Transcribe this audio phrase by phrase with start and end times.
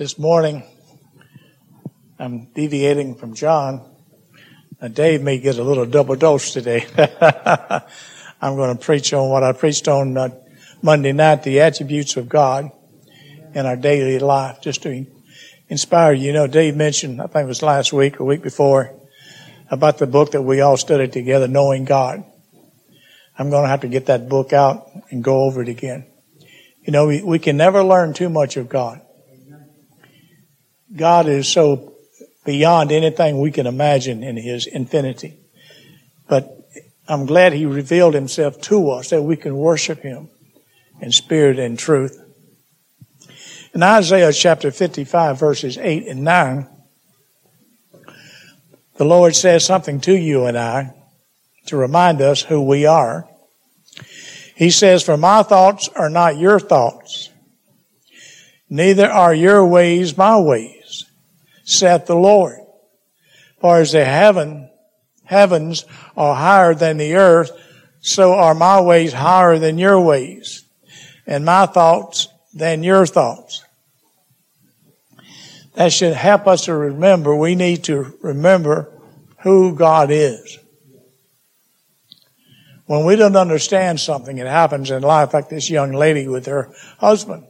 [0.00, 0.62] this morning.
[2.18, 3.84] I'm deviating from John.
[4.80, 6.86] Now Dave may get a little double dose today.
[8.40, 10.30] I'm going to preach on what I preached on uh,
[10.80, 12.70] Monday night, the attributes of God
[13.52, 15.04] in our daily life, just to
[15.68, 16.28] inspire you.
[16.28, 18.98] You know, Dave mentioned, I think it was last week or week before,
[19.70, 22.24] about the book that we all studied together, Knowing God.
[23.38, 26.06] I'm going to have to get that book out and go over it again.
[26.86, 29.02] You know, we, we can never learn too much of God.
[30.94, 31.94] God is so
[32.44, 35.38] beyond anything we can imagine in His infinity.
[36.28, 36.68] But
[37.06, 40.28] I'm glad He revealed Himself to us that we can worship Him
[41.00, 42.20] in spirit and truth.
[43.72, 46.68] In Isaiah chapter 55 verses 8 and 9,
[48.96, 50.92] the Lord says something to you and I
[51.66, 53.28] to remind us who we are.
[54.56, 57.30] He says, For my thoughts are not your thoughts,
[58.68, 60.79] neither are your ways my ways
[61.70, 62.58] saith the Lord.
[63.60, 64.70] For as the heaven,
[65.24, 65.84] heavens
[66.16, 67.52] are higher than the earth,
[68.00, 70.64] so are my ways higher than your ways,
[71.26, 73.64] and my thoughts than your thoughts.
[75.74, 78.92] That should help us to remember, we need to remember
[79.42, 80.58] who God is.
[82.86, 86.74] When we don't understand something, it happens in life like this young lady with her
[86.98, 87.46] husband.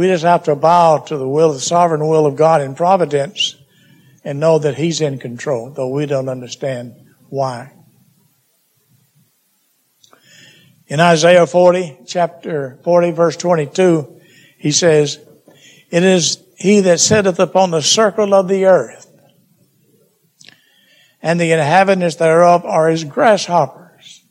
[0.00, 3.54] We just have to bow to the will, the sovereign will of God in providence
[4.24, 6.94] and know that He's in control, though we don't understand
[7.28, 7.74] why.
[10.86, 14.22] In Isaiah 40, chapter 40, verse 22,
[14.56, 15.18] he says,
[15.90, 19.06] It is he that sitteth upon the circle of the earth,
[21.20, 24.24] and the inhabitants thereof are as grasshoppers,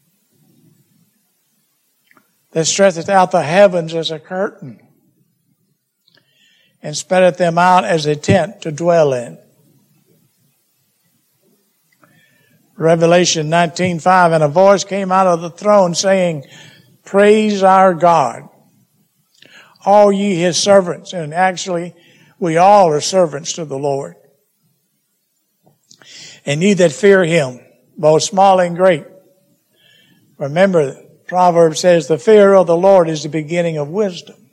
[2.54, 4.82] that stretcheth out the heavens as a curtain
[6.82, 9.38] and spreadeth them out as a tent to dwell in.
[12.78, 16.46] Revelation 19:5 and a voice came out of the throne saying,
[17.04, 18.48] "Praise our God,
[19.86, 21.94] all ye his servants." And actually,
[22.40, 24.16] we all are servants to the Lord.
[26.46, 27.60] And ye that fear him,
[27.98, 29.06] both small and great.
[30.38, 30.96] Remember,
[31.28, 34.49] Proverbs says, "The fear of the Lord is the beginning of wisdom."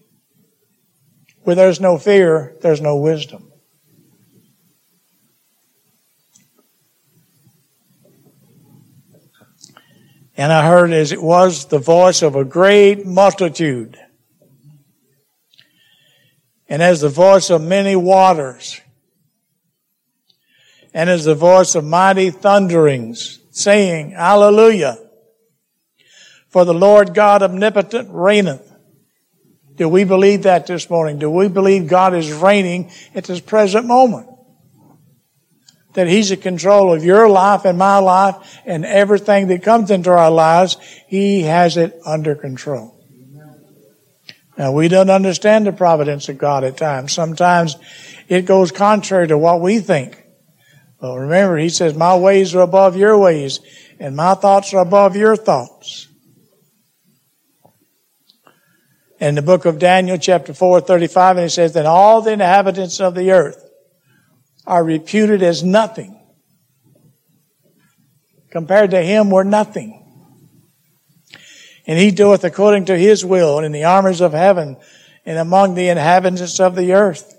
[1.46, 3.52] Where there's no fear, there's no wisdom.
[10.36, 13.96] And I heard as it was the voice of a great multitude.
[16.68, 18.80] And as the voice of many waters.
[20.92, 24.98] And as the voice of mighty thunderings, saying, Hallelujah.
[26.48, 28.66] For the Lord God omnipotent reigneth.
[29.76, 31.19] Do we believe that this morning?
[31.19, 34.28] Do we believe God is reigning at this present moment?
[35.92, 40.10] That He's in control of your life and my life and everything that comes into
[40.10, 40.76] our lives.
[41.06, 42.94] He has it under control.
[44.59, 47.12] Now we don't understand the providence of God at times.
[47.12, 47.76] Sometimes
[48.28, 50.22] it goes contrary to what we think.
[50.98, 53.60] But remember, He says, my ways are above your ways
[54.00, 56.09] and my thoughts are above your thoughts
[59.19, 63.00] in the book of Daniel, chapter 4, 35, and it says that all the inhabitants
[63.00, 63.62] of the earth
[64.66, 66.21] are reputed as nothing.
[68.50, 70.03] Compared to him, we're nothing.
[71.87, 74.77] And he doeth according to his will in the armies of heaven
[75.25, 77.38] and among the inhabitants of the earth.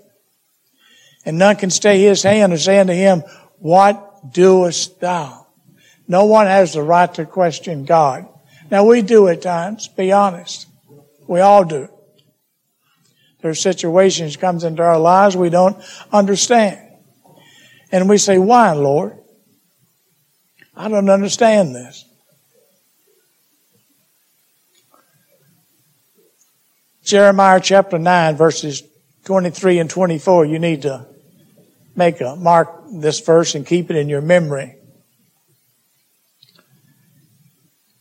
[1.24, 3.22] And none can stay his hand or say unto him,
[3.58, 5.46] What doest thou?
[6.06, 8.26] No one has the right to question God.
[8.70, 10.67] Now we do at times, be honest.
[11.28, 11.88] We all do.
[13.40, 15.76] There are situations comes into our lives we don't
[16.12, 16.78] understand.
[17.92, 19.16] And we say, why, Lord?
[20.74, 22.04] I don't understand this.
[27.04, 28.82] Jeremiah chapter 9 verses
[29.24, 30.46] 23 and 24.
[30.46, 31.06] You need to
[31.96, 34.76] make a mark this verse and keep it in your memory.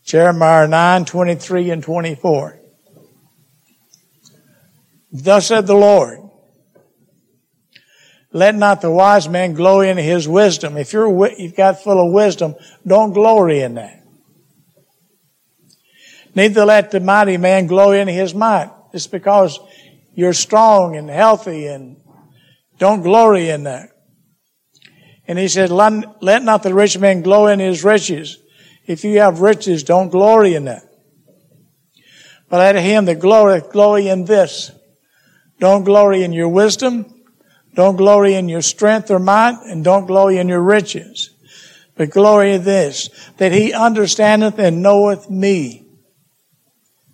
[0.03, 2.56] Jeremiah 9, 23 and 24.
[5.11, 6.19] Thus said the Lord.
[8.33, 10.77] Let not the wise man glory in his wisdom.
[10.77, 12.55] If you're, you've got full of wisdom,
[12.85, 14.03] don't glory in that.
[16.35, 18.69] Neither let the mighty man glory in his might.
[18.93, 19.59] It's because
[20.13, 21.97] you're strong and healthy and
[22.77, 23.89] don't glory in that.
[25.27, 28.37] And he said, let not the rich man glory in his riches.
[28.85, 30.83] If you have riches, don't glory in that.
[32.49, 34.71] But let him that glory, glory in this,
[35.59, 37.13] Don't glory in your wisdom.
[37.73, 41.29] Don't glory in your strength or might, and don't glory in your riches.
[41.95, 45.85] But glory in this, that he understandeth and knoweth me.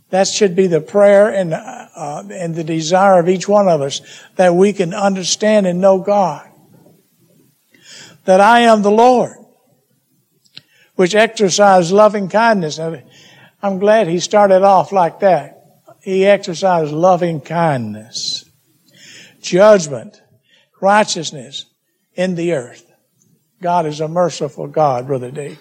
[0.10, 4.00] That should be the prayer and, uh, and the desire of each one of us,
[4.36, 6.48] that we can understand and know God.
[8.26, 9.38] That I am the Lord,
[10.96, 12.80] which exercise loving kindness.
[13.62, 15.53] I'm glad he started off like that.
[16.04, 18.44] He exercised loving kindness,
[19.42, 20.22] judgment,
[20.82, 21.66] righteousness
[22.14, 22.92] in the earth.
[23.62, 25.60] God is a merciful God, Brother Dave.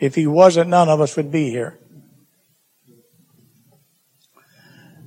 [0.00, 1.78] If he wasn't, none of us would be here.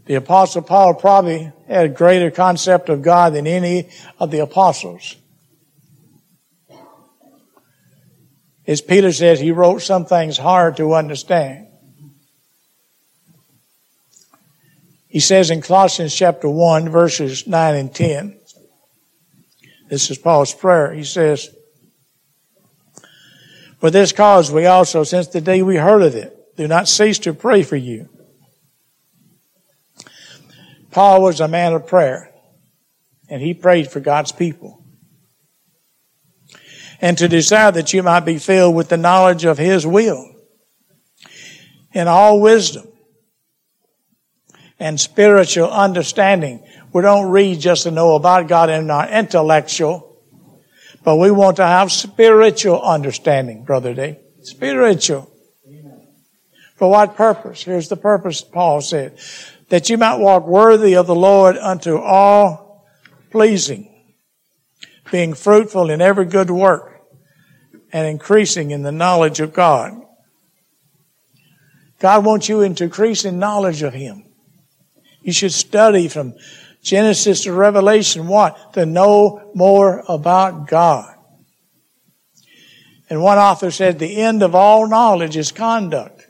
[0.06, 5.18] The apostle Paul probably had a greater concept of God than any of the apostles.
[8.66, 11.68] As Peter says, he wrote some things hard to understand.
[15.14, 18.40] He says in Colossians chapter 1 verses 9 and 10,
[19.88, 20.92] this is Paul's prayer.
[20.92, 21.56] He says,
[23.80, 27.20] For this cause we also, since the day we heard of it, do not cease
[27.20, 28.10] to pray for you.
[30.90, 32.32] Paul was a man of prayer,
[33.30, 34.84] and he prayed for God's people.
[37.00, 40.28] And to desire that you might be filled with the knowledge of his will
[41.94, 42.88] in all wisdom
[44.84, 50.20] and spiritual understanding we don't read just to know about God in our intellectual,
[51.06, 54.18] but we want to have spiritual understanding, Brother D.
[54.42, 55.32] Spiritual.
[56.76, 57.64] For what purpose?
[57.64, 59.18] Here's the purpose Paul said.
[59.70, 62.86] That you might walk worthy of the Lord unto all
[63.32, 63.90] pleasing,
[65.12, 67.02] being fruitful in every good work,
[67.94, 69.94] and increasing in the knowledge of God.
[72.00, 74.26] God wants you to increase in knowledge of Him.
[75.24, 76.36] You should study from
[76.84, 78.74] Genesis to Revelation, what?
[78.74, 81.16] To know more about God.
[83.10, 86.28] And one author said, the end of all knowledge is conduct,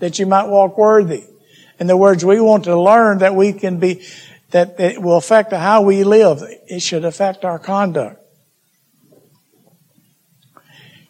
[0.00, 1.24] that you might walk worthy.
[1.78, 4.04] In the words, we want to learn that we can be,
[4.50, 6.42] that it will affect how we live.
[6.66, 8.20] It should affect our conduct.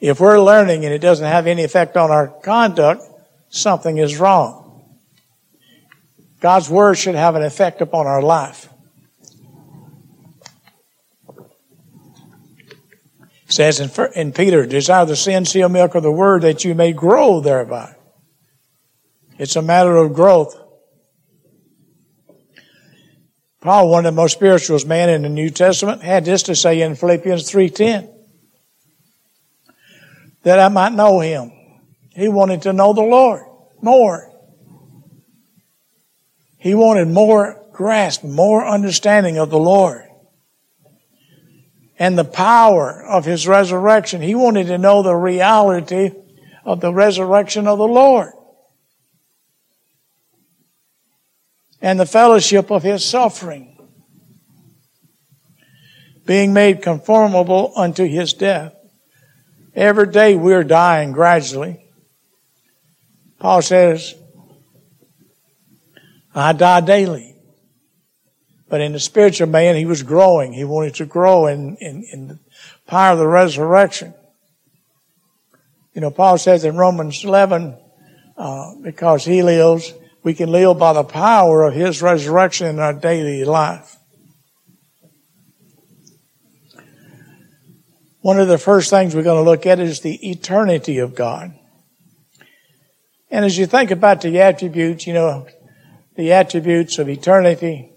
[0.01, 3.03] If we're learning and it doesn't have any effect on our conduct,
[3.49, 4.68] something is wrong.
[6.41, 8.69] God's Word should have an effect upon our life.
[13.47, 16.93] It says in, in Peter, desire the sincere milk of the Word that you may
[16.93, 17.95] grow thereby.
[19.39, 20.57] It's a matter of growth.
[23.61, 26.81] Paul, one of the most spiritual men in the New Testament, had this to say
[26.83, 28.15] in Philippians 3.10.
[30.45, 31.53] That I might know Him.
[32.11, 33.43] He wanted to know the Lord
[33.83, 34.28] more.
[36.59, 40.05] He wanted more grasp, more understanding of the Lord.
[41.99, 44.21] And the power of His resurrection.
[44.21, 46.11] He wanted to know the reality
[46.65, 48.33] of the resurrection of the Lord.
[51.81, 53.77] And the fellowship of His suffering.
[56.27, 58.75] Being made conformable unto His death.
[59.75, 61.85] Every day we're dying gradually.
[63.39, 64.17] Paul says,
[66.41, 67.37] I die daily.
[68.69, 70.53] But in the spiritual man, he was growing.
[70.53, 72.39] He wanted to grow in, in, in the
[72.87, 74.15] power of the resurrection.
[75.95, 77.77] You know, Paul says in Romans 11,
[78.37, 79.93] uh, because he lives,
[80.23, 83.97] we can live by the power of his resurrection in our daily life.
[88.21, 91.55] One of the first things we're going to look at is the eternity of God.
[93.31, 95.47] And as you think about the attributes, you know,
[96.19, 97.93] the attributes of eternity,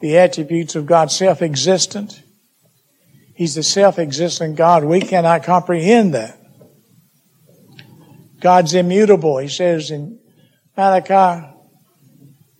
[0.00, 2.22] the attributes of God self-existent.
[3.34, 4.84] He's the self-existent God.
[4.84, 6.38] We cannot comprehend that.
[8.42, 9.38] God's immutable.
[9.38, 10.20] He says in
[10.76, 11.46] Malachi,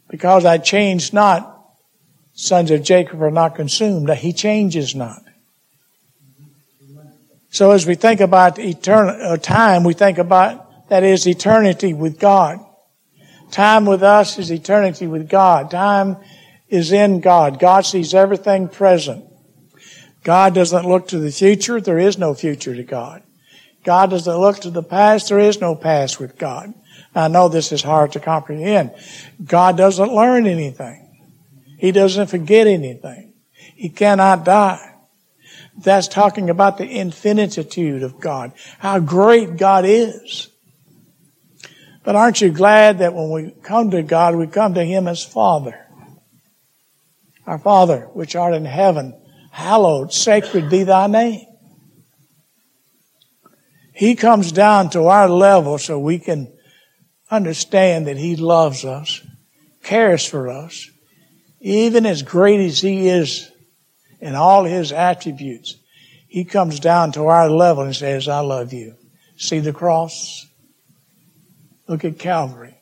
[0.09, 1.63] because I change not,
[2.33, 4.09] sons of Jacob are not consumed.
[4.15, 5.21] He changes not.
[7.51, 12.19] So as we think about eternal uh, time, we think about that is eternity with
[12.19, 12.61] God.
[13.55, 15.71] Time with us is eternity with God.
[15.71, 16.17] Time
[16.69, 17.61] is in God.
[17.61, 19.25] God sees everything present.
[20.25, 21.81] God doesn't look to the future.
[21.81, 23.23] There is no future to God.
[23.85, 25.29] God doesn't look to the past.
[25.29, 26.75] There is no past with God.
[27.15, 28.91] I know this is hard to comprehend.
[29.45, 31.09] God doesn't learn anything.
[31.79, 33.35] He doesn't forget anything.
[33.53, 34.97] He cannot die.
[35.79, 38.51] That's talking about the infinitude of God.
[38.81, 40.49] How great God is.
[42.05, 45.25] But aren't you glad that when we come to God, we come to Him as
[45.25, 45.81] Father?
[47.47, 49.19] Our Father, which art in heaven,
[49.51, 51.47] hallowed, sacred be thy name.
[53.95, 56.53] He comes down to our level so we can
[57.31, 59.23] understand that He loves us,
[59.83, 60.91] cares for us,
[61.61, 63.51] even as great as He is
[64.21, 65.77] in all His attributes.
[66.29, 68.97] He comes down to our level and says, I love you.
[69.37, 70.47] See the cross?
[71.87, 72.75] Look at Calvary.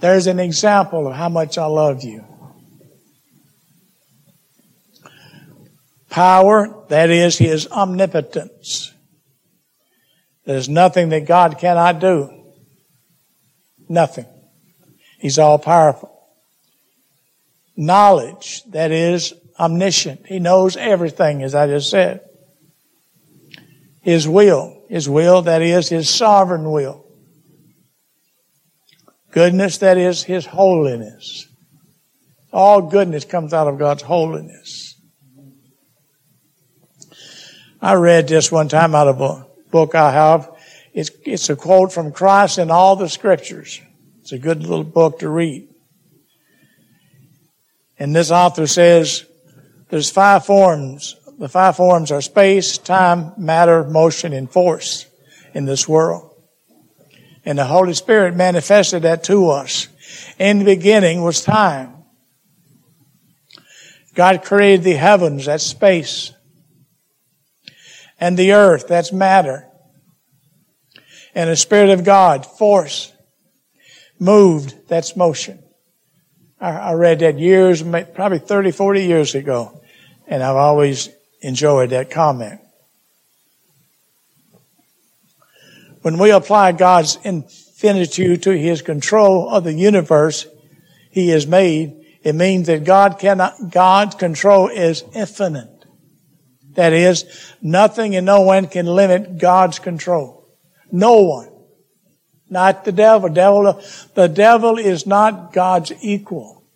[0.00, 2.24] There's an example of how much I love you.
[6.10, 8.92] Power, that is His omnipotence.
[10.44, 12.30] There's nothing that God cannot do.
[13.88, 14.26] Nothing.
[15.18, 16.10] He's all powerful.
[17.76, 20.26] Knowledge, that is omniscient.
[20.26, 22.20] He knows everything, as I just said.
[24.02, 27.03] His will, His will, that is His sovereign will.
[29.34, 31.48] Goodness, that is His holiness.
[32.52, 34.94] All goodness comes out of God's holiness.
[37.82, 40.48] I read this one time out of a book I have.
[40.92, 43.80] It's, it's a quote from Christ in all the scriptures.
[44.20, 45.68] It's a good little book to read.
[47.98, 49.26] And this author says
[49.90, 51.16] there's five forms.
[51.40, 55.06] The five forms are space, time, matter, motion, and force
[55.54, 56.33] in this world.
[57.44, 59.88] And the Holy Spirit manifested that to us.
[60.38, 61.92] In the beginning was time.
[64.14, 66.32] God created the heavens, that's space.
[68.20, 69.68] And the earth, that's matter
[71.34, 73.12] and the Spirit of God, force,
[74.18, 75.60] moved, that's motion.
[76.60, 79.82] I, read that years, probably 30, 40 years ago,
[80.26, 81.10] and I've always
[81.42, 82.60] enjoyed that comment.
[86.04, 90.46] When we apply God's infinitude to His control of the universe
[91.10, 95.86] He has made, it means that God cannot, God's control is infinite.
[96.74, 97.24] That is,
[97.62, 100.46] nothing and no one can limit God's control.
[100.92, 101.48] No one.
[102.50, 103.30] Not the devil.
[103.30, 103.82] devil.
[104.12, 106.66] The devil is not God's equal.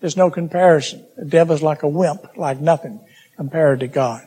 [0.00, 1.06] There's no comparison.
[1.16, 3.02] The devil is like a wimp, like nothing
[3.38, 4.20] compared to God.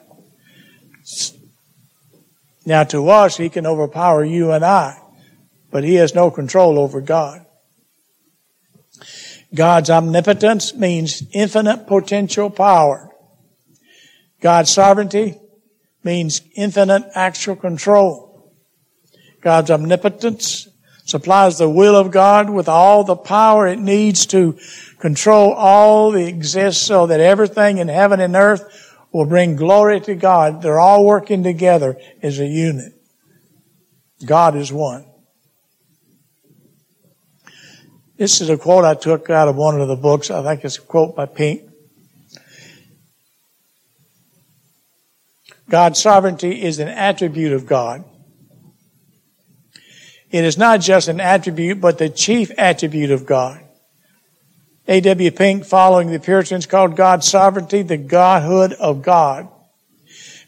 [2.69, 5.01] Now to us, he can overpower you and I,
[5.71, 7.43] but he has no control over God.
[9.55, 13.09] God's omnipotence means infinite potential power.
[14.39, 15.39] God's sovereignty
[16.03, 18.53] means infinite actual control.
[19.41, 20.67] God's omnipotence
[21.05, 24.59] supplies the will of God with all the power it needs to
[24.99, 30.15] control all that exists so that everything in heaven and earth will bring glory to
[30.15, 30.61] God.
[30.61, 32.93] They're all working together as a unit.
[34.25, 35.05] God is one.
[38.17, 40.29] This is a quote I took out of one of the books.
[40.29, 41.63] I think it's a quote by Pink.
[45.69, 48.03] God's sovereignty is an attribute of God.
[50.31, 53.63] It is not just an attribute, but the chief attribute of God.
[54.89, 55.29] A.W.
[55.29, 59.47] Pink, following the Puritans, called God's sovereignty the Godhood of God.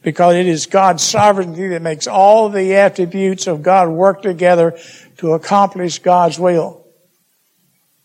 [0.02, 4.76] Because it is God's sovereignty that makes all the attributes of God work together
[5.18, 6.88] to accomplish God's will.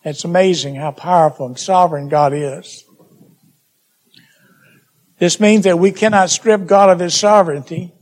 [0.04, 2.84] It's amazing how powerful and sovereign God is.
[5.18, 7.94] This means that we cannot strip God of His sovereignty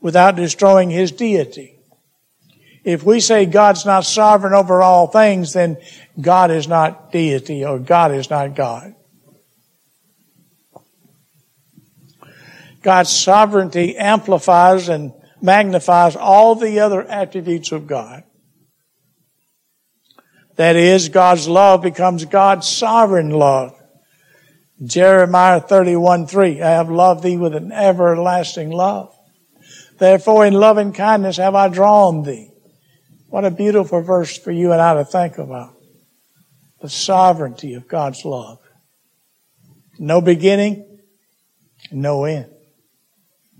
[0.00, 1.79] without destroying His deity.
[2.84, 5.76] If we say God's not sovereign over all things, then
[6.20, 8.94] God is not deity or God is not God.
[12.82, 18.22] God's sovereignty amplifies and magnifies all the other attributes of God.
[20.56, 23.74] That is, God's love becomes God's sovereign love.
[24.82, 29.14] Jeremiah 31, 3, I have loved thee with an everlasting love.
[29.98, 32.49] Therefore in loving kindness have I drawn thee.
[33.30, 35.76] What a beautiful verse for you and I to think about.
[36.80, 38.58] The sovereignty of God's love.
[39.98, 40.98] No beginning,
[41.92, 42.50] no end.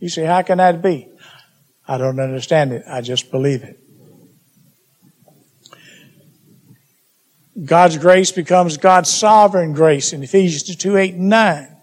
[0.00, 1.08] You say, how can that be?
[1.86, 2.82] I don't understand it.
[2.88, 3.78] I just believe it.
[7.64, 11.76] God's grace becomes God's sovereign grace in Ephesians 2, 8, and 9.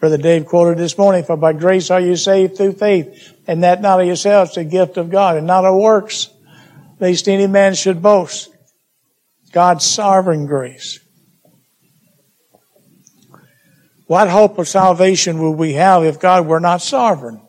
[0.00, 3.82] Brother Dave quoted this morning, for by grace are you saved through faith, and that
[3.82, 6.30] not of yourselves, a gift of God, and not of works,
[6.98, 8.50] lest any man should boast.
[9.52, 11.00] God's sovereign grace.
[14.06, 17.40] What hope of salvation would we have if God were not sovereign?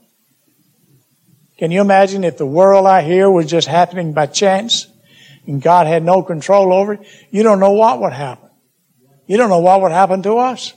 [1.57, 4.87] Can you imagine if the world out here was just happening by chance
[5.45, 7.07] and God had no control over it?
[7.31, 8.49] You don't know what would happen.
[9.27, 10.73] You don't know what would happen to us.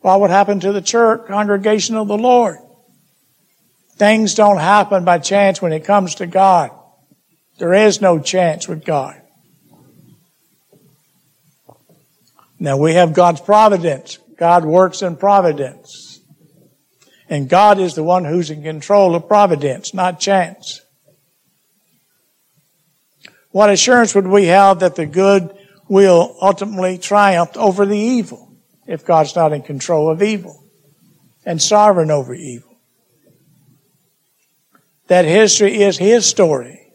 [0.00, 2.58] What would happen to the church, congregation of the Lord.
[3.96, 6.70] Things don't happen by chance when it comes to God.
[7.58, 9.20] There is no chance with God.
[12.58, 14.18] Now we have God's providence.
[14.36, 16.20] God works in providence.
[17.28, 20.82] And God is the one who's in control of providence, not chance.
[23.50, 25.56] What assurance would we have that the good
[25.88, 28.52] will ultimately triumph over the evil
[28.86, 30.62] if God's not in control of evil
[31.44, 32.76] and sovereign over evil?
[35.08, 36.85] That history is His story.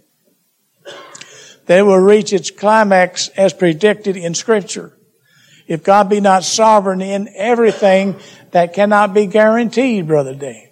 [1.67, 4.97] It will reach its climax as predicted in Scripture.
[5.67, 8.19] If God be not sovereign in everything,
[8.51, 10.67] that cannot be guaranteed, Brother Dave.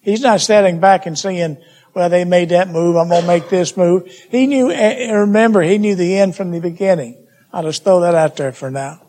[0.00, 1.58] He's not standing back and saying,
[1.92, 4.08] well, they made that move, I'm going to make this move.
[4.30, 7.26] He knew, eh, eh, remember, he knew the end from the beginning.
[7.52, 9.00] I'll just throw that out there for now.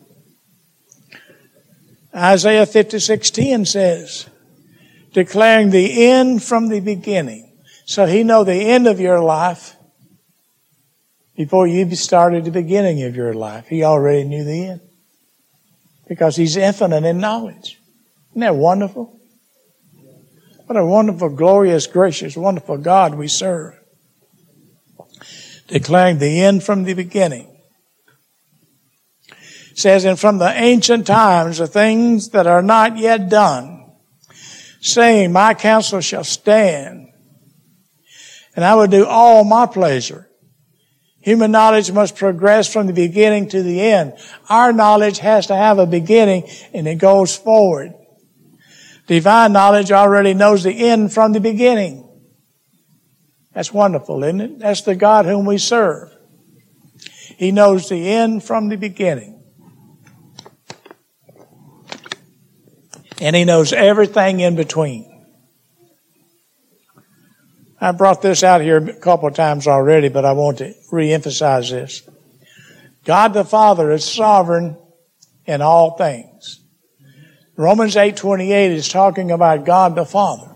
[2.12, 4.28] Isaiah 56:10 says,
[5.12, 7.52] declaring the end from the beginning.
[7.84, 9.76] So he know the end of your life
[11.40, 13.66] before you started the beginning of your life.
[13.66, 14.80] He already knew the end.
[16.06, 17.80] Because he's infinite in knowledge.
[18.32, 19.18] Isn't that wonderful?
[20.66, 23.72] What a wonderful, glorious, gracious, wonderful God we serve.
[25.66, 27.48] Declaring the end from the beginning.
[29.70, 33.92] It says, and from the ancient times, the things that are not yet done,
[34.82, 37.08] saying, my counsel shall stand,
[38.54, 40.26] and I will do all my pleasure.
[41.20, 44.14] Human knowledge must progress from the beginning to the end.
[44.48, 47.92] Our knowledge has to have a beginning and it goes forward.
[49.06, 52.08] Divine knowledge already knows the end from the beginning.
[53.52, 54.58] That's wonderful, isn't it?
[54.60, 56.10] That's the God whom we serve.
[57.36, 59.42] He knows the end from the beginning.
[63.20, 65.09] And He knows everything in between.
[67.80, 71.70] I brought this out here a couple of times already, but I want to reemphasize
[71.70, 72.02] this.
[73.04, 74.76] God the Father is sovereign
[75.46, 76.60] in all things.
[77.56, 80.48] Romans 8:28 is talking about God the Father.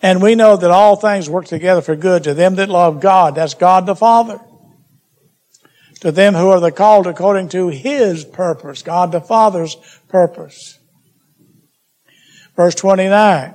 [0.00, 3.34] And we know that all things work together for good to them that love God.
[3.34, 4.40] That's God the Father.
[6.00, 9.76] To them who are the called according to His purpose, God the Father's
[10.08, 10.78] purpose.
[12.56, 13.54] Verse 29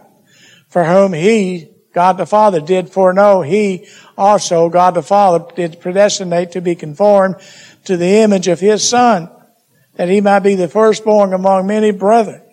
[0.77, 6.51] for whom he, God the Father, did foreknow, he also, God the Father, did predestinate
[6.51, 7.37] to be conformed
[7.85, 9.27] to the image of his Son,
[9.95, 12.43] that he might be the firstborn among many brethren.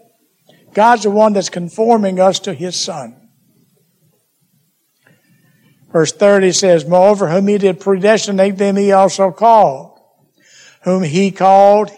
[0.73, 3.29] God's the one that's conforming us to his Son.
[5.93, 10.01] Verse 30 says, Moreover, whom he did predestinate, them he also called.
[10.85, 11.91] Whom he called,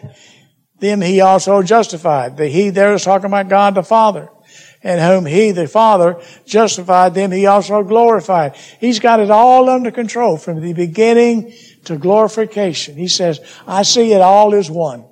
[0.80, 2.36] them he also justified.
[2.36, 4.28] The he there is talking about God the Father
[4.86, 8.54] and whom he, the Father, justified, them he also glorified.
[8.78, 11.52] He's got it all under control from the beginning
[11.86, 12.94] to glorification.
[12.94, 15.04] He says, I see it all as one.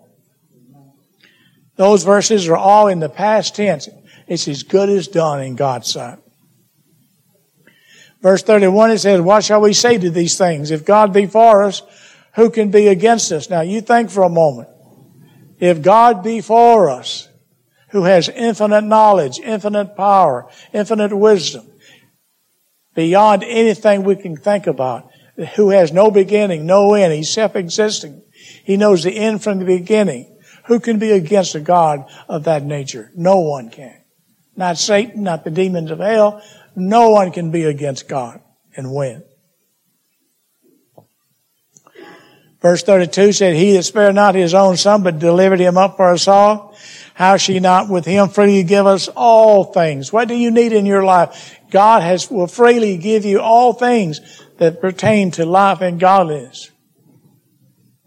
[1.74, 3.88] Those verses are all in the past tense.
[4.28, 6.20] It's as good as done in God's sight.
[8.22, 10.70] Verse 31, it says, What shall we say to these things?
[10.70, 11.82] If God be for us,
[12.34, 13.50] who can be against us?
[13.50, 14.68] Now you think for a moment.
[15.58, 17.28] If God be for us,
[17.94, 21.64] who has infinite knowledge, infinite power, infinite wisdom,
[22.96, 25.08] beyond anything we can think about,
[25.54, 27.12] who has no beginning, no end.
[27.12, 28.20] He's self-existing.
[28.64, 30.36] He knows the end from the beginning.
[30.64, 33.12] Who can be against a God of that nature?
[33.14, 34.02] No one can.
[34.56, 36.42] Not Satan, not the demons of hell.
[36.74, 38.40] No one can be against God
[38.76, 39.22] and win.
[42.64, 46.10] Verse 32 said, He that spared not his own son, but delivered him up for
[46.14, 46.74] us all,
[47.12, 50.10] how she not with him freely give us all things?
[50.10, 51.58] What do you need in your life?
[51.70, 54.18] God has, will freely give you all things
[54.56, 56.70] that pertain to life and godliness.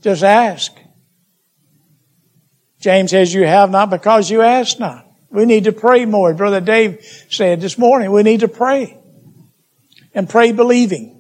[0.02, 0.72] Just ask.
[2.80, 5.06] James says you have not because you ask not.
[5.30, 6.34] We need to pray more.
[6.34, 8.98] Brother Dave said this morning, we need to pray.
[10.16, 11.17] And pray believing.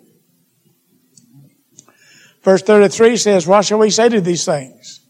[2.47, 5.01] Verse 33 says, what shall we say to these things?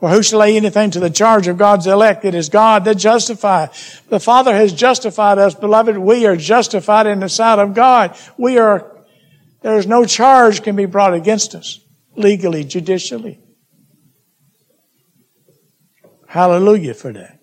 [0.00, 2.24] For who shall lay anything to the charge of God's elect?
[2.24, 4.00] It is God that justifies.
[4.08, 5.98] The Father has justified us, beloved.
[5.98, 8.16] We are justified in the sight of God.
[8.38, 8.90] We are,
[9.60, 11.78] there is no charge can be brought against us,
[12.16, 13.38] legally, judicially.
[16.26, 17.40] Hallelujah for that.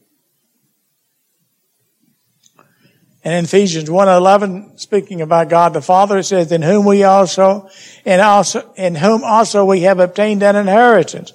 [3.24, 7.70] And in Ephesians 1:11, speaking about God the Father, it says, "In whom we also,
[8.04, 11.32] and also, in whom also we have obtained an inheritance,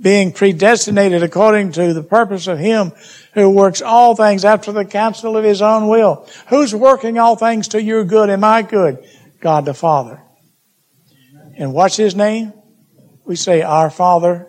[0.00, 2.90] being predestinated according to the purpose of Him
[3.34, 7.68] who works all things after the counsel of His own will." Who's working all things
[7.68, 8.98] to your good and my good?
[9.40, 10.20] God the Father.
[11.56, 12.52] And what's His name?
[13.24, 14.48] We say, "Our Father,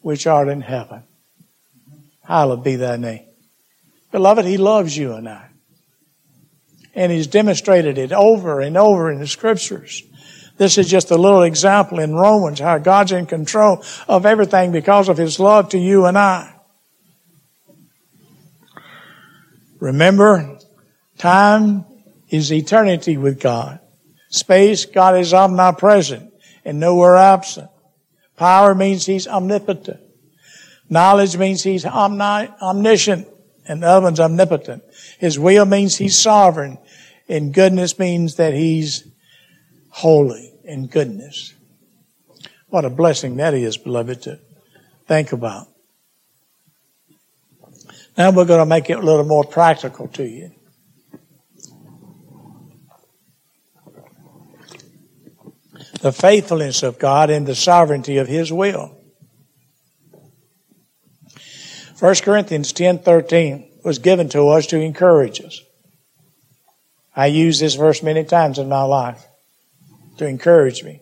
[0.00, 1.02] which art in heaven."
[2.24, 3.26] Hallowed be Thy name,
[4.10, 4.46] beloved.
[4.46, 5.47] He loves you and I.
[6.98, 10.02] And he's demonstrated it over and over in the scriptures.
[10.56, 15.08] This is just a little example in Romans how God's in control of everything because
[15.08, 16.52] of his love to you and I.
[19.78, 20.58] Remember,
[21.18, 21.84] time
[22.30, 23.78] is eternity with God.
[24.30, 26.32] Space, God is omnipresent
[26.64, 27.70] and nowhere absent.
[28.36, 30.00] Power means he's omnipotent.
[30.90, 33.28] Knowledge means he's omni- omniscient
[33.68, 34.82] and the other one's omnipotent.
[35.20, 36.78] His will means he's sovereign
[37.28, 39.06] and goodness means that he's
[39.90, 41.54] holy in goodness.
[42.68, 44.38] What a blessing that is, beloved, to
[45.06, 45.66] think about.
[48.16, 50.52] Now we're going to make it a little more practical to you.
[56.00, 58.96] The faithfulness of God and the sovereignty of His will.
[61.98, 65.60] 1 Corinthians 10:13 was given to us to encourage us.
[67.18, 69.26] I use this verse many times in my life
[70.18, 71.00] to encourage me.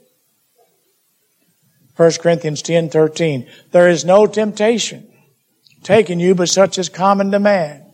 [1.96, 3.46] 1 Corinthians 10 13.
[3.70, 5.07] There is no temptation
[5.83, 7.85] taken you but such as common to man.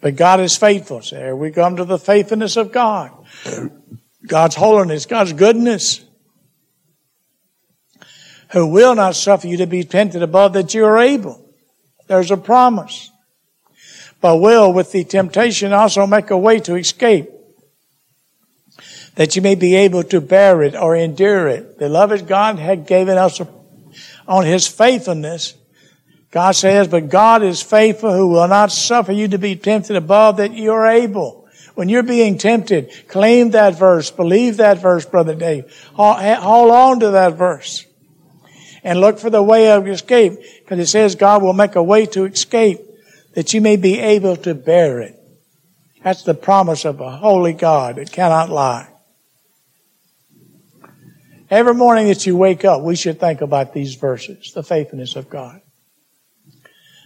[0.00, 1.02] But God is faithful.
[1.02, 3.12] So there we come to the faithfulness of God.
[4.26, 6.06] God's holiness, God's goodness.
[8.52, 11.52] Who will not suffer you to be tempted above that you are able.
[12.06, 13.10] There's a promise
[14.34, 17.28] will with the temptation also make a way to escape
[19.16, 21.78] that you may be able to bear it or endure it.
[21.78, 23.48] Beloved, God had given us a,
[24.28, 25.54] on His faithfulness.
[26.30, 30.36] God says, but God is faithful who will not suffer you to be tempted above
[30.36, 31.48] that you are able.
[31.74, 35.64] When you're being tempted, claim that verse, believe that verse, Brother Dave.
[35.94, 37.86] Hold on to that verse.
[38.84, 42.06] And look for the way of escape, because it says God will make a way
[42.06, 42.80] to escape
[43.36, 45.14] that you may be able to bear it.
[46.02, 48.88] That's the promise of a holy God that cannot lie.
[51.50, 55.28] Every morning that you wake up, we should think about these verses, the faithfulness of
[55.28, 55.60] God.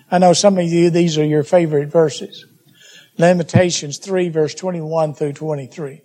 [0.08, 2.46] I know some of you, these are your favorite verses.
[3.18, 6.00] Lamentations 3 verse 21 through 23.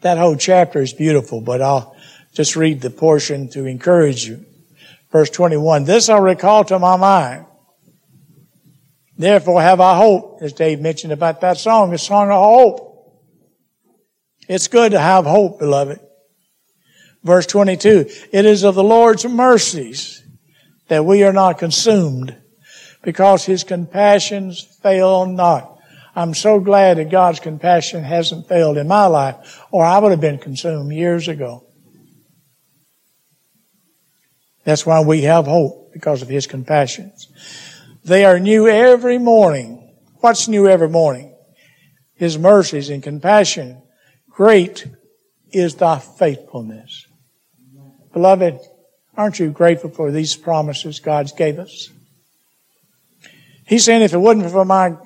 [0.00, 1.94] That whole chapter is beautiful, but I'll
[2.32, 4.46] just read the portion to encourage you.
[5.12, 7.44] Verse 21, this I recall to my mind
[9.18, 12.88] Therefore have I hope, as Dave mentioned about that song, a song of hope.
[14.48, 15.98] It's good to have hope, beloved.
[17.24, 20.22] Verse 22, it is of the Lord's mercies
[20.86, 22.36] that we are not consumed
[23.02, 25.78] because his compassions fail not.
[26.14, 30.20] I'm so glad that God's compassion hasn't failed in my life or I would have
[30.20, 31.66] been consumed years ago.
[34.64, 37.28] That's why we have hope because of his compassions.
[38.08, 39.94] They are new every morning.
[40.20, 41.36] What's new every morning?
[42.14, 43.82] His mercies and compassion.
[44.30, 44.86] Great
[45.52, 47.06] is thy faithfulness.
[48.14, 48.60] Beloved,
[49.14, 51.90] aren't you grateful for these promises God's gave us?
[53.66, 54.96] He's saying if it wasn't for my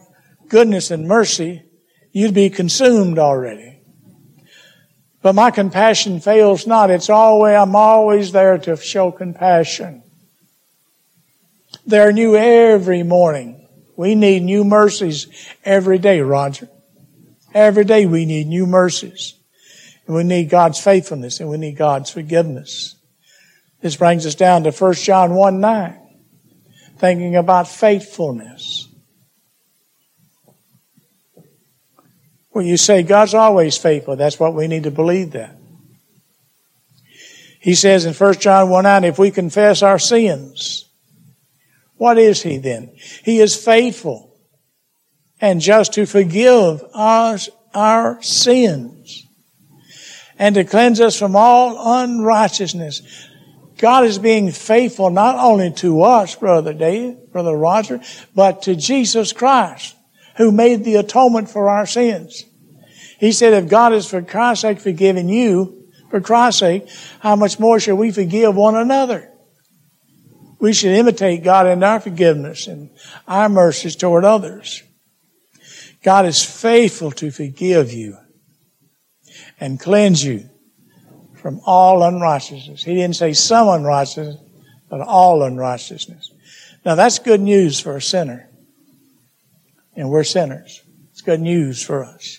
[0.48, 1.64] goodness and mercy,
[2.12, 3.80] you'd be consumed already.
[5.22, 6.88] But my compassion fails not.
[6.90, 10.04] It's always, I'm always there to show compassion.
[11.86, 13.66] They're new every morning.
[13.96, 15.26] We need new mercies
[15.64, 16.68] every day, Roger.
[17.54, 19.34] Every day we need new mercies.
[20.06, 22.96] And we need God's faithfulness and we need God's forgiveness.
[23.80, 25.98] This brings us down to 1 John 1 9.
[26.98, 28.88] Thinking about faithfulness.
[32.52, 34.14] Well, you say God's always faithful.
[34.14, 35.56] That's what we need to believe that.
[37.60, 40.88] He says in 1 John 1 9, if we confess our sins,
[42.02, 42.90] what is he then?
[43.22, 44.36] He is faithful
[45.40, 49.24] and just to forgive us our sins
[50.36, 53.28] and to cleanse us from all unrighteousness.
[53.78, 58.00] God is being faithful not only to us, Brother Dave, Brother Roger,
[58.34, 59.94] but to Jesus Christ,
[60.38, 62.42] who made the atonement for our sins.
[63.20, 66.88] He said, if God is for Christ's sake forgiving you, for Christ's sake,
[67.20, 69.31] how much more shall we forgive one another?
[70.62, 72.88] We should imitate God in our forgiveness and
[73.26, 74.84] our mercies toward others.
[76.04, 78.16] God is faithful to forgive you
[79.58, 80.48] and cleanse you
[81.34, 82.84] from all unrighteousness.
[82.84, 84.36] He didn't say some unrighteousness,
[84.88, 86.30] but all unrighteousness.
[86.84, 88.48] Now that's good news for a sinner.
[89.96, 90.80] And we're sinners.
[91.10, 92.38] It's good news for us.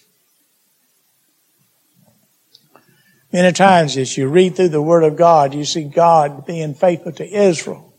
[3.34, 7.12] Many times as you read through the Word of God, you see God being faithful
[7.12, 7.93] to Israel.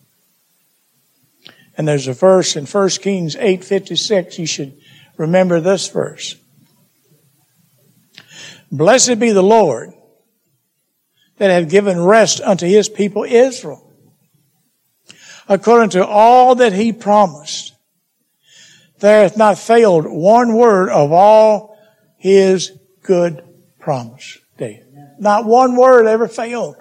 [1.77, 4.79] And there's a verse in 1 Kings 8.56, you should
[5.17, 6.37] remember this verse.
[8.71, 9.93] Blessed be the Lord
[11.39, 13.93] that hath given rest unto his people Israel,
[15.49, 17.73] according to all that he promised.
[19.01, 21.77] There hath not failed one word of all
[22.17, 23.45] his good
[23.79, 24.39] promise.
[24.57, 24.87] David.
[25.19, 26.77] Not one word ever failed.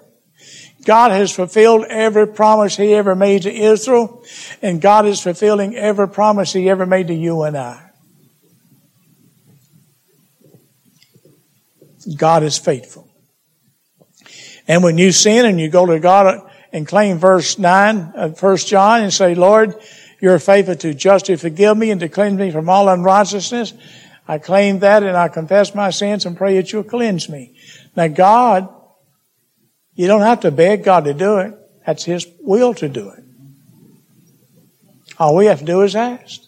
[0.85, 4.23] God has fulfilled every promise He ever made to Israel,
[4.61, 7.89] and God is fulfilling every promise He ever made to you and I.
[12.17, 13.07] God is faithful.
[14.67, 18.57] And when you sin and you go to God and claim verse 9 of 1
[18.57, 19.75] John and say, Lord,
[20.21, 23.73] you're faithful to justly forgive me and to cleanse me from all unrighteousness,
[24.27, 27.53] I claim that and I confess my sins and pray that you'll cleanse me.
[27.95, 28.73] Now God,
[29.95, 31.53] you don't have to beg God to do it.
[31.85, 33.23] That's His will to do it.
[35.19, 36.41] All we have to do is ask.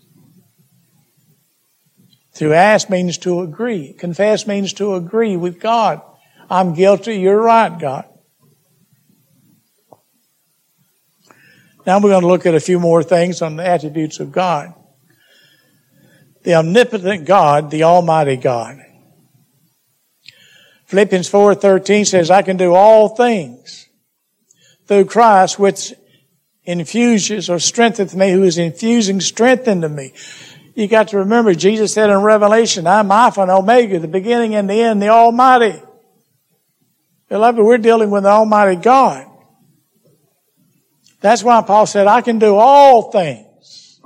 [2.36, 3.94] To ask means to agree.
[3.94, 6.02] Confess means to agree with God.
[6.50, 7.18] I'm guilty.
[7.18, 8.06] You're right, God.
[11.86, 14.74] Now we're going to look at a few more things on the attributes of God.
[16.44, 18.80] The omnipotent God, the Almighty God.
[20.96, 23.88] Philippians 4:13 says, "I can do all things
[24.88, 25.94] through Christ which
[26.64, 30.14] infuses or strengtheneth me, who is infusing strength into me."
[30.74, 34.70] You got to remember, Jesus said in Revelation, "I'm Alpha and Omega, the beginning and
[34.70, 35.82] the end, the Almighty."
[37.28, 39.26] Beloved, we're dealing with the Almighty God.
[41.20, 44.00] That's why Paul said, "I can do all things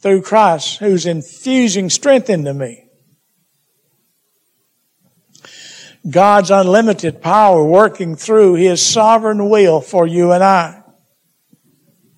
[0.00, 2.87] through Christ, who's infusing strength into me."
[6.10, 10.82] God's unlimited power working through His sovereign will for you and I.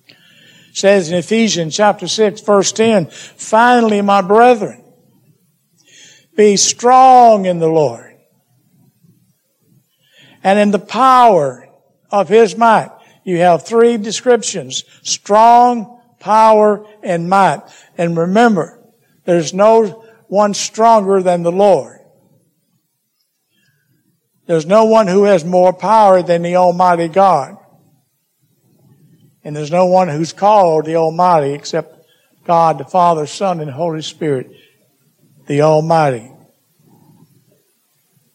[0.07, 4.83] It says in Ephesians chapter 6 verse 10, finally my brethren,
[6.35, 8.15] be strong in the Lord
[10.43, 11.67] and in the power
[12.09, 12.91] of His might.
[13.23, 17.61] You have three descriptions, strong, power, and might.
[17.97, 18.81] And remember,
[19.25, 22.00] there's no one stronger than the Lord.
[24.51, 27.55] There's no one who has more power than the Almighty God.
[29.45, 31.95] And there's no one who's called the Almighty except
[32.43, 34.51] God, the Father, Son, and Holy Spirit,
[35.47, 36.29] the Almighty.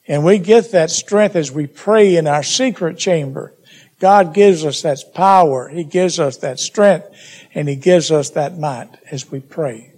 [0.08, 3.52] And we get that strength as we pray in our secret chamber.
[4.00, 5.68] God gives us that power.
[5.68, 7.08] He gives us that strength
[7.52, 9.92] and He gives us that might as we pray.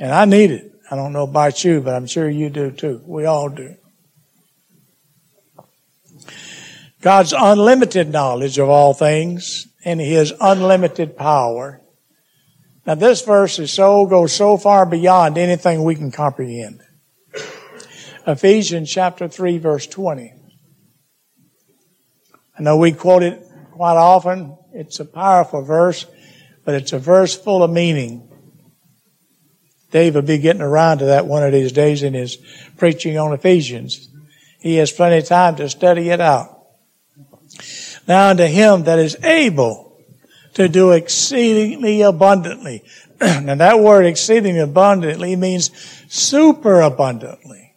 [0.00, 0.72] And I need it.
[0.90, 3.00] I don't know about you, but I'm sure you do too.
[3.06, 3.76] We all do.
[7.04, 11.82] God's unlimited knowledge of all things and His unlimited power.
[12.86, 16.80] Now this verse is so, goes so far beyond anything we can comprehend.
[18.26, 20.32] Ephesians chapter 3 verse 20.
[22.58, 24.56] I know we quote it quite often.
[24.72, 26.06] It's a powerful verse,
[26.64, 28.30] but it's a verse full of meaning.
[29.90, 32.38] Dave will be getting around to that one of these days in his
[32.78, 34.08] preaching on Ephesians.
[34.60, 36.53] He has plenty of time to study it out.
[38.06, 39.98] Now unto him that is able
[40.54, 42.84] to do exceedingly abundantly.
[43.20, 45.70] and that word exceedingly abundantly means
[46.08, 47.74] super abundantly.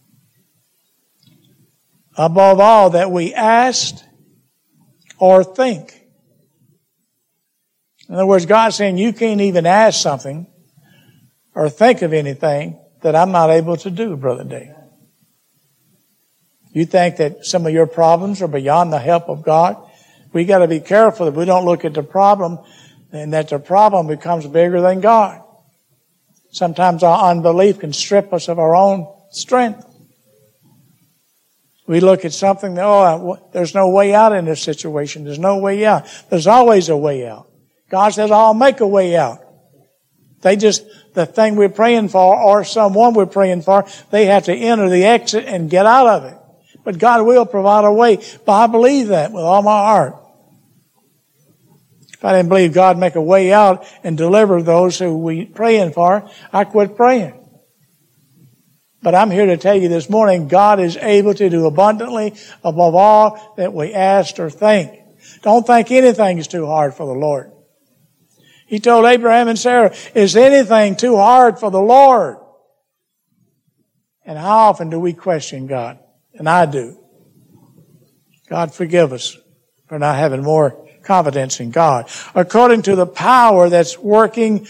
[2.16, 4.04] Above all that we asked
[5.20, 5.94] or think.
[8.10, 10.48] In other words, God's saying you can't even ask something
[11.54, 14.77] or think of anything that I'm not able to do, Brother Dave.
[16.78, 19.84] You think that some of your problems are beyond the help of God?
[20.32, 22.60] We got to be careful that we don't look at the problem
[23.12, 25.42] and that the problem becomes bigger than God.
[26.52, 29.84] Sometimes our unbelief can strip us of our own strength.
[31.88, 35.24] We look at something, that, oh, there's no way out in this situation.
[35.24, 36.08] There's no way out.
[36.30, 37.50] There's always a way out.
[37.90, 39.40] God says, I'll make a way out.
[40.42, 40.86] They just,
[41.16, 45.06] the thing we're praying for or someone we're praying for, they have to enter the
[45.06, 46.38] exit and get out of it.
[46.88, 48.24] But God will provide a way.
[48.46, 50.16] But I believe that with all my heart.
[52.14, 55.92] If I didn't believe God make a way out and deliver those who we praying
[55.92, 57.34] for, I quit praying.
[59.04, 62.96] But I'm here to tell you this morning, God is able to do abundantly above
[62.96, 64.98] all that we ask or think.
[65.42, 67.52] Don't think anything is too hard for the Lord.
[68.66, 72.38] He told Abraham and Sarah, is anything too hard for the Lord?
[74.24, 76.00] And how often do we question God?
[76.38, 76.98] And I do.
[78.50, 79.38] God forgive us
[79.88, 82.10] for not having more confidence in God.
[82.36, 84.68] According to the power that's working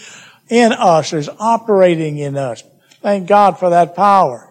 [0.48, 2.62] in us, is operating in us.
[3.02, 4.44] Thank God for that power.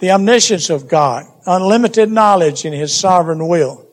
[0.00, 3.88] The omniscience of God, unlimited knowledge in His sovereign will.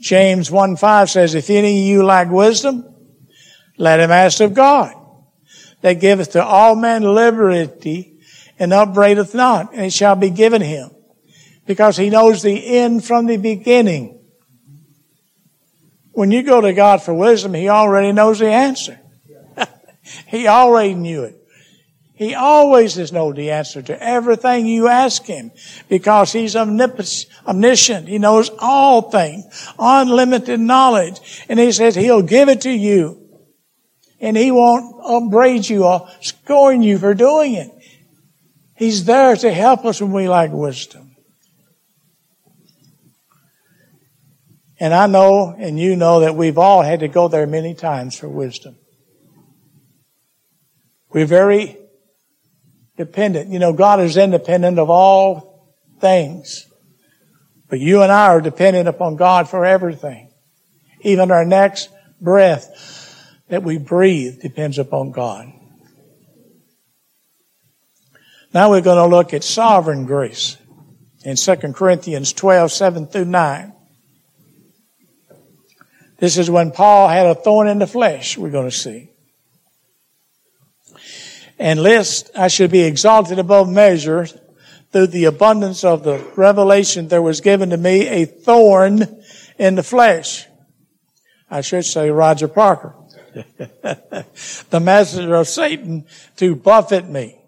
[0.00, 2.94] James 1 5 says, If any of you lack wisdom,
[3.76, 4.94] let him ask of God,
[5.82, 8.15] that giveth to all men liberty
[8.58, 10.90] and upbraideth not, and it shall be given him.
[11.66, 14.20] Because he knows the end from the beginning.
[16.12, 18.98] When you go to God for wisdom, he already knows the answer.
[20.26, 21.36] he already knew it.
[22.16, 25.52] He always has known the answer to everything you ask him
[25.90, 28.08] because he's omniscient.
[28.08, 29.44] He knows all things,
[29.78, 31.44] unlimited knowledge.
[31.50, 33.22] And he says he'll give it to you.
[34.18, 37.70] And he won't upbraid you or scorn you for doing it.
[38.76, 41.16] He's there to help us when we lack wisdom.
[44.78, 48.16] And I know, and you know, that we've all had to go there many times
[48.16, 48.76] for wisdom.
[51.10, 51.78] We're very
[52.98, 53.50] dependent.
[53.50, 56.66] You know, God is independent of all things.
[57.68, 60.30] But you and I are dependent upon God for everything.
[61.00, 61.88] Even our next
[62.20, 62.68] breath
[63.48, 65.50] that we breathe depends upon God.
[68.56, 70.56] Now we're going to look at sovereign grace
[71.26, 73.72] in 2 Corinthians 12, 7 through 9.
[76.16, 79.10] This is when Paul had a thorn in the flesh, we're going to see
[81.58, 84.26] and lest I should be exalted above measure
[84.92, 89.22] through the abundance of the revelation there was given to me a thorn
[89.58, 90.46] in the flesh.
[91.50, 92.94] I should say Roger Parker.
[93.34, 97.38] the messenger of Satan to buffet me,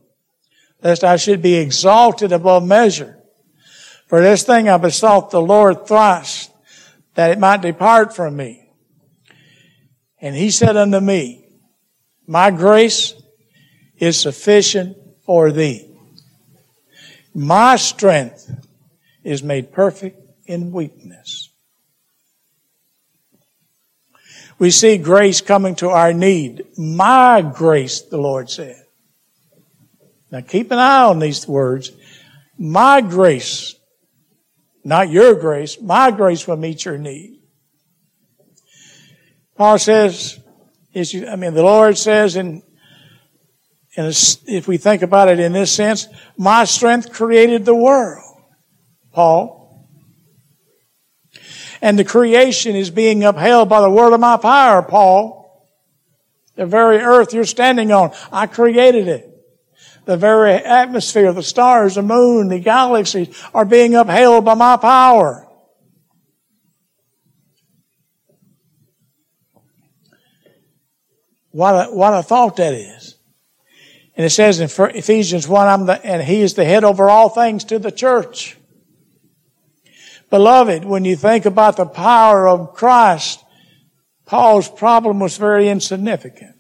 [0.83, 3.19] lest I should be exalted above measure.
[4.07, 6.51] For this thing I besought the Lord thrice,
[7.15, 8.71] that it might depart from me.
[10.21, 11.47] And he said unto me,
[12.27, 13.15] My grace
[13.99, 15.85] is sufficient for thee.
[17.35, 18.51] My strength
[19.23, 21.51] is made perfect in weakness.
[24.59, 26.67] We see grace coming to our need.
[26.77, 28.83] My grace, the Lord said.
[30.31, 31.91] Now keep an eye on these words.
[32.59, 33.75] My grace,
[34.85, 37.41] not your grace, my grace will meet your need.
[39.57, 40.39] Paul says,
[40.95, 42.63] I mean, the Lord says in
[43.99, 48.23] and if we think about it in this sense, my strength created the world,
[49.13, 49.89] Paul.
[51.83, 55.67] And the creation is being upheld by the word of my power, Paul.
[56.55, 59.28] The very earth you're standing on, I created it.
[60.09, 65.47] The very atmosphere, the stars, the moon, the galaxies are being upheld by my power.
[71.51, 73.19] What a, what a thought that is.
[74.17, 77.29] And it says in Ephesians 1, I'm the, and he is the head over all
[77.29, 78.57] things to the church.
[80.31, 83.45] Beloved, when you think about the power of Christ,
[84.25, 86.58] Paul's problem was very insignificant.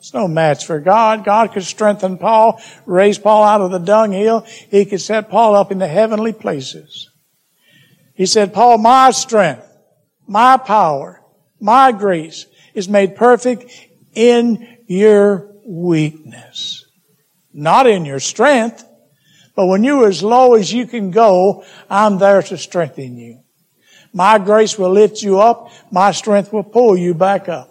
[0.00, 1.26] It's no match for God.
[1.26, 4.46] God could strengthen Paul, raise Paul out of the dunghill.
[4.70, 7.10] He could set Paul up in the heavenly places.
[8.14, 9.66] He said, Paul, my strength,
[10.26, 11.22] my power,
[11.60, 13.70] my grace is made perfect
[14.14, 16.86] in your weakness.
[17.52, 18.82] Not in your strength,
[19.54, 23.40] but when you're as low as you can go, I'm there to strengthen you.
[24.14, 25.70] My grace will lift you up.
[25.90, 27.69] My strength will pull you back up.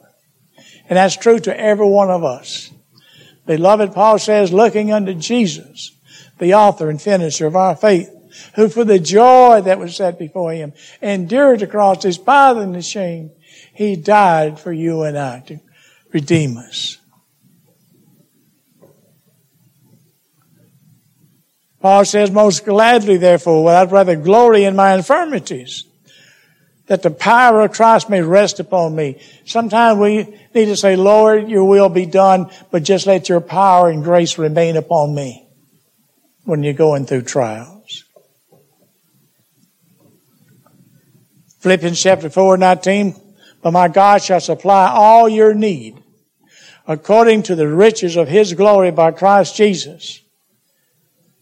[0.89, 2.71] And that's true to every one of us.
[3.45, 5.95] Beloved, Paul says, looking unto Jesus,
[6.39, 8.09] the author and finisher of our faith,
[8.55, 13.31] who for the joy that was set before him endured the cross, despising the shame,
[13.73, 15.59] he died for you and I to
[16.11, 16.97] redeem us.
[21.81, 25.85] Paul says, most gladly, therefore, will I rather glory in my infirmities,
[26.89, 29.21] that the power of Christ may rest upon me.
[29.45, 30.23] Sometimes we
[30.55, 34.39] need to say, Lord, your will be done, but just let your power and grace
[34.39, 35.47] remain upon me
[36.45, 38.03] when you're going through trials.
[41.59, 43.15] Philippians chapter 4, 19.
[43.61, 46.01] But my God shall supply all your need
[46.87, 50.21] according to the riches of his glory by Christ Jesus.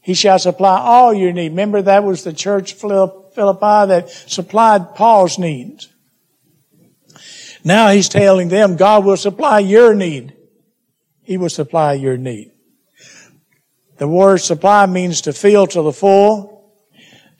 [0.01, 1.49] He shall supply all your need.
[1.49, 2.73] Remember that was the church
[3.37, 5.89] Philippi that supplied Paul's needs.
[7.63, 10.33] Now he's telling them God will supply your need.
[11.21, 12.51] He will supply your need.
[13.99, 16.73] The word supply means to fill to the full,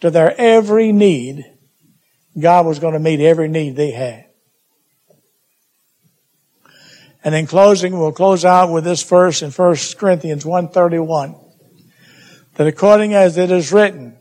[0.02, 1.46] to their every need.
[2.40, 4.26] God was going to meet every need they had.
[7.24, 11.36] And in closing, we'll close out with this verse in 1 Corinthians 131.
[12.54, 14.16] That according as it is written,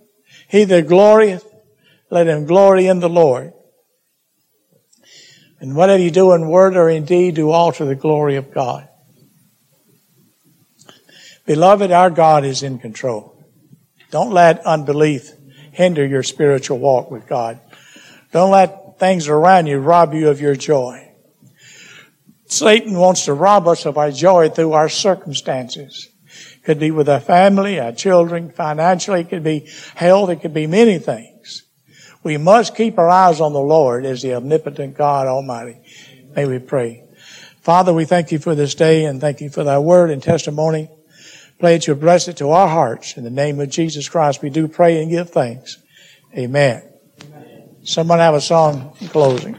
[0.49, 1.45] He that glorieth,
[2.11, 3.53] let him glory in the Lord.
[5.61, 8.53] And whatever you do in word or in deed, do all to the glory of
[8.53, 8.89] God.
[11.47, 13.43] Beloved, our God is in control.
[14.11, 15.31] Don't let unbelief
[15.73, 17.61] hinder your spiritual walk with God.
[18.33, 21.13] Don't let things around you rob you of your joy.
[22.47, 26.09] Satan wants to rob us of our joy through our circumstances.
[26.55, 30.55] It could be with our family, our children, financially, it could be health, it could
[30.55, 31.36] be many things.
[32.27, 35.79] We must keep our eyes on the Lord as the omnipotent God Almighty.
[36.35, 37.05] May we pray.
[37.61, 40.91] Father, we thank you for this day and thank you for thy word and testimony.
[41.61, 43.17] Pray that you bless it to our hearts.
[43.17, 45.79] In the name of Jesus Christ, we do pray and give thanks.
[46.37, 46.83] Amen.
[47.23, 47.77] Amen.
[47.85, 49.57] Someone have a song in closing.